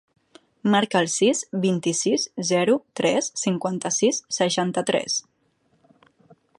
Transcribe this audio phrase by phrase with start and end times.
[0.75, 5.21] Marca el sis, vint-i-sis, zero, tres, cinquanta-sis, seixanta-tres.